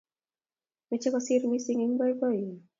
Meche 0.91 1.13
kosiir 1.17 1.47
missing 1.53 1.85
eng 1.85 1.95
boinyonyi 2.01 2.53